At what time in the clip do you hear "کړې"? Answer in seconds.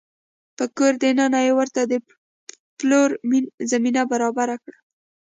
4.63-4.79